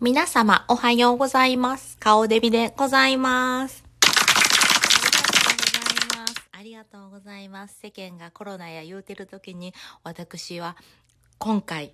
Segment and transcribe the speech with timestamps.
[0.00, 1.96] 皆様おはようございます。
[1.98, 3.82] 顔デビでございます。
[6.52, 7.78] ありがとうございます。
[7.82, 9.74] 世間がコロナや言うてる時に、
[10.04, 10.76] 私は
[11.38, 11.92] 今回、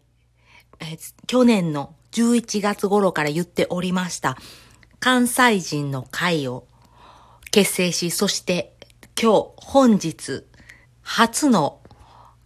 [0.81, 4.37] え去年の11月頃から言っておりました、
[5.01, 6.67] 関西人の会を
[7.51, 8.75] 結成し、そして
[9.21, 10.45] 今日、本日、
[11.03, 11.81] 初の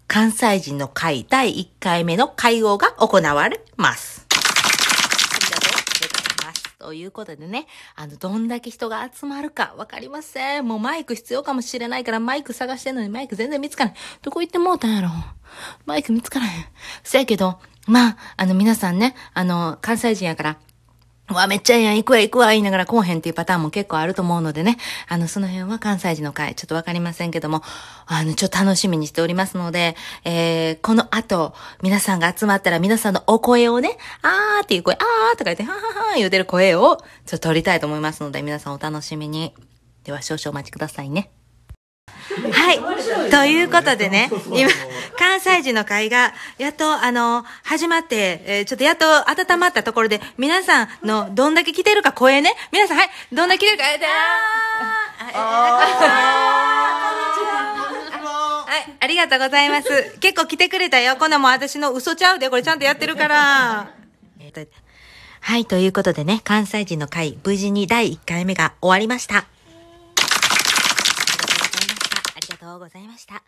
[0.06, 4.26] 関西人の会第1回目の会合が行われます。
[4.30, 6.77] ありがとうございます。
[6.88, 7.66] ということでね、
[7.96, 10.66] あの、どんだけ人が集まるかわかりません。
[10.66, 13.94] もうマイク必要かもしれないからマイク探してんのにマイク全然見つかない。
[14.22, 15.10] どこ行ってもうたんやろ。
[15.84, 16.64] マイク見つからへん。
[17.02, 20.58] せやけど、まあ、あの、皆さんね、あの、関西人やから、
[21.30, 24.78] うわ、めっちゃええやん、行くわ、行くわ、言いながら来おへんっていうパターンも結構あると思うのでね。
[25.08, 27.62] あの、その辺は関西人の会、ちょっとわかりませんけども、
[28.06, 36.96] あの、ちょっと楽しみにしておりますので、えー、この後、皆さんが集まったら皆さんのお声をね、あーっていう声、あーとか言って、ははは言うてる声を、
[37.26, 39.54] ちょっと撮りたいと思いますので、皆さんお楽しみに。
[40.04, 41.30] では、少々お待ちくださいね。
[42.52, 43.30] はい。
[43.30, 44.70] ということでね、今、
[45.28, 52.54] 関西人の会が、やっと、あの、始まって、えーちょっとやっと温まったところで、皆さんのどんだけ来てるか声ね。
[52.72, 53.90] 皆さん、はい、どんだけ来てるか、は
[58.78, 60.16] い、ありがとうございます。
[60.20, 61.16] 結構来てくれたよ。
[61.16, 63.90] こんなんもう私の嘘ちゃうで、これちゃんとやってるから。
[64.40, 64.62] えっと
[65.40, 69.36] はい、ということでね、関西人の会、無事に第1回目が終わりました。
[69.36, 69.46] あ
[72.40, 73.34] りがとうございました。
[73.34, 73.40] い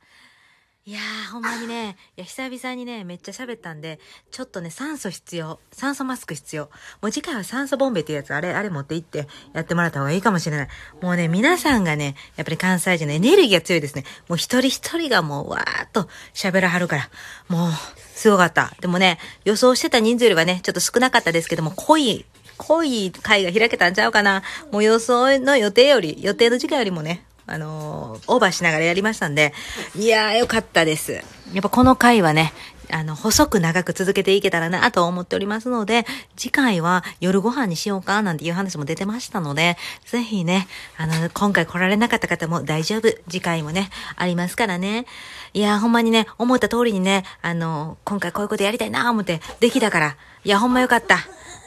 [0.91, 4.00] いやー、ほんまにね、いや、久々にね、めっちゃ喋ったんで、
[4.33, 5.60] ちょっとね、酸素必要。
[5.70, 6.64] 酸素マスク必要。
[7.00, 10.69] もう次回は酸素ボンベっていうやつ、あれ、あれ持って行ってやってもらった方がいいかもしれない。
[11.00, 14.02] もうね、皆さんがね、やっぱり関西人のエネルギーが強いですね。
[14.27, 17.08] もう一人一人がもう、わーっと喋らはるから。
[17.47, 18.75] もう、すごかった。
[18.80, 24.42] でもね、予想してた人数よりはね、ちょっと少なかったですけども、濃い、濃い会が開けたんちゃうかな。
[24.72, 29.52] もう予想の予定より、予定の時間よりもね、あのーオーバーしながらやりましたんで、
[29.97, 31.12] いやーよかったです。
[31.12, 31.20] や
[31.58, 32.52] っぱこの回はね、
[32.92, 36.04] あの、細く長く続けていけたらなと思っておりますので、
[36.36, 39.76] 次回は夜ご飯にしようかなんていう話も出てましたので、
[40.06, 43.12] ぜひね、あの、今回来られなかった方も大丈夫。
[43.28, 45.06] 次回もね、ありますからね。
[45.52, 51.19] いやーほんまにね、思った通りにね、あの、今回こういうことやりたいな思って、できたから、いや、ほんまよかった。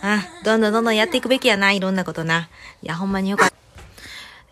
[0.01, 2.49] あ、どんどんどんどんやっていくべきやな、いろんなことな。
[2.81, 3.62] いや、ほんまによかった。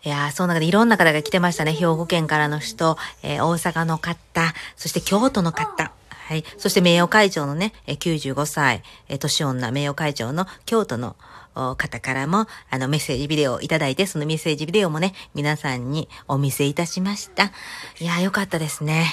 [0.04, 1.72] いやー、その中でいろんな方が来てましたね。
[1.72, 5.92] 兵庫県からの人、えー大阪の方、そして京都の方。
[6.08, 6.44] はい。
[6.58, 11.16] そして名誉会長のね、95歳、え年女名誉会長の京都の
[11.54, 17.52] 方からも、あの、メッセージビデオをいただいて、そのメッセージビデオもね、皆さんにお見せいたしました。
[18.00, 19.06] いやー、よかったですね。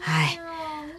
[0.00, 0.40] はい。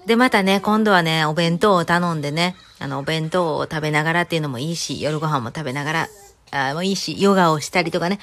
[0.05, 6.07] で、またね、今度はね、お弁当を頼んでね、あの、お弁当を食べながらっていうのもいいし、夜ご飯も食べながら、
[6.51, 8.19] あもういいし、ヨガをしたりとかね、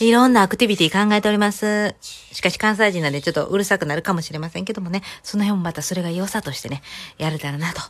[0.00, 1.94] いろんなアクティビティ考えております。
[2.00, 6.82] しかし関西人なんでちょっとうるさくなるかもしれませんけどもね、その辺もまたそれが良さとしてね、
[7.18, 7.80] やれたらなと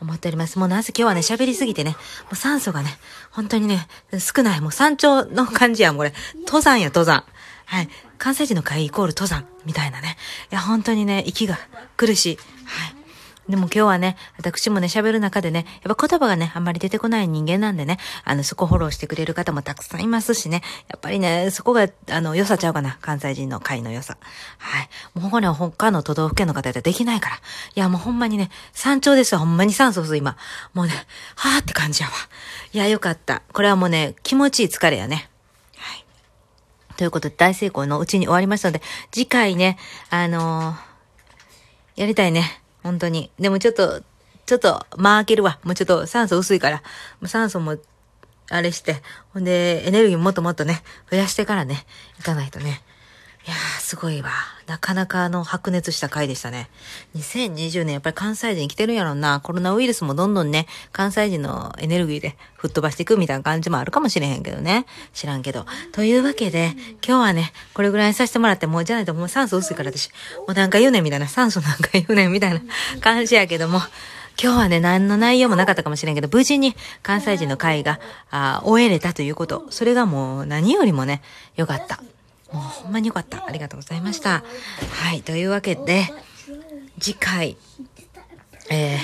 [0.00, 0.58] 思っております。
[0.58, 1.96] もうなぜ今日はね、喋りすぎてね、も
[2.32, 2.98] う酸素がね、
[3.30, 3.86] 本当にね、
[4.18, 4.60] 少ない。
[4.60, 6.12] もう山頂の感じやん、これ。
[6.46, 7.24] 登山や、登山。
[7.66, 7.88] はい。
[8.18, 10.16] 関西人の会イコール登山みたいなね。
[10.50, 11.58] いや、本当にね、息が
[11.96, 12.36] 苦しい。
[12.64, 12.99] はい。
[13.50, 24.16] でも今日はね、私もね、喋る中でね、やっぱ言葉がね、あんまり出てこない人間なんでね、あの、そこフォローしてくれる方もたくさんいますしね、やっぱりね、そこが、あの、良さちゃうかな、関西人の会の良さ。
[24.58, 24.88] はい。
[25.18, 27.36] もうこれは他の都道府県の方やったらできないから。
[27.36, 27.38] い
[27.74, 30.36] や、もうほんまにね、山頂ですよ、ほんまに酸素吸う今。
[30.72, 30.92] もうね、
[31.34, 32.14] はーって感じやわ。
[32.72, 33.42] いや、よかった。
[33.52, 35.28] これはもうね、気持ちいい疲れやね。
[35.76, 36.04] はい。
[36.96, 39.76] ということで、大成功のうちに終わりましたので、次回ね、
[40.10, 40.90] あのー
[42.00, 42.62] やりたいね。
[42.82, 43.30] 本当に。
[43.38, 44.02] でもちょっと、
[44.46, 45.58] ちょっと、間開けるわ。
[45.64, 46.82] もうちょっと酸素薄いから。
[47.26, 47.76] 酸素も、
[48.50, 49.02] あれして。
[49.32, 51.86] ほんで、エネルギーもっともっとね、増やしてからね、
[52.18, 52.82] 行かないとね。
[53.50, 54.30] いやー、すごいわ。
[54.68, 56.70] なかなかあの、白熱した回でしたね。
[57.16, 59.40] 2020年、やっぱり関西人来てるんやろな。
[59.40, 64.86] コロナウイルスもどんどんね、関西人のエネルギーで吹っ飛ばしていくみたいな感じもあるかもしれへんけどね。
[65.14, 65.66] 知らんけど。
[65.90, 72.60] というわけで、今日はね、これぐらいにさせてもらって、もうじゃないともう酸素薄いから私、もうなんか言うねんみたいな、酸素なんか言うねんみたいな
[73.00, 73.80] 感じやけども、
[74.40, 77.98] 今日はね、何の内容もなかったかもしれんけど、無事に関西人の会が、
[78.30, 79.66] あ終えれたということ。
[79.70, 81.20] それがもう何よりもね、
[81.56, 82.00] よかった。
[82.52, 83.46] もうほんまによかった。
[83.46, 84.42] ありがとうございました。
[85.02, 85.22] はい。
[85.22, 86.06] というわけで、
[86.98, 87.56] 次回、
[88.70, 89.00] えー、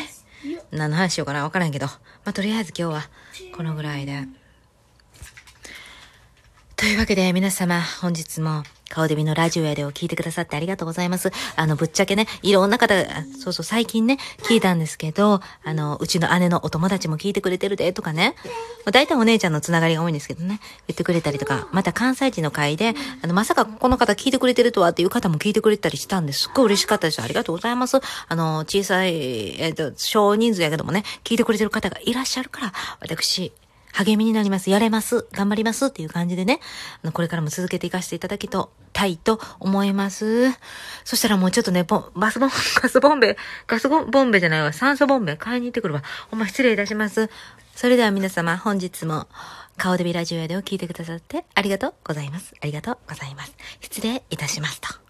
[0.73, 1.93] 何の話しようかなわからんけど、ま
[2.27, 3.03] あ、とりあえず今日は
[3.57, 4.25] このぐらいで。
[6.77, 11.33] というわけで皆様、本日も顔デビのラジオやでを聞いてくださってありがとうございます。
[11.57, 12.95] あの、ぶっちゃけね、いろんな方、
[13.39, 14.19] そうそう、最近ね、
[14.49, 18.35] 聞いたんですけど、あの、うちの姉のお友達も聞いてくれてるで、とかね。
[18.93, 27.21] 大体お姉ちゃんのつながりが多いんですけどね、言ってくれたりとか、また関西人の会で、あの、まさかこの方聞いてくれてるとはっていう方も聞いてくれたりしたんですっごい嬉しかったです。
[27.21, 27.99] ありがとうございます。
[28.29, 33.53] あの、小さい、えっ、ー、と、少人数やけどもね、聞いてくれてる方がいらっしゃるから、私、
[33.97, 34.69] 励みになります。
[34.69, 35.27] やれます。
[35.33, 36.61] 頑張りますっていう感じでね、
[37.03, 38.49] あの、これからも続けていかせていただき
[38.93, 40.51] たいと思います。
[41.05, 42.51] そしたらもうちょっとね、ボバスボン、
[42.83, 46.03] ガスボンベ、ガスボンベじゃないわ、酸素ボンベ買いに行ってくるわ。
[46.31, 47.31] ほんま失礼いたします。
[47.75, 49.29] それでは皆様、本日も、
[49.79, 52.55] 顔デビラジオやでを聞いてくださってありがとうございます。
[52.61, 53.55] ありがとうございます。
[53.81, 55.06] 失礼いたしますと。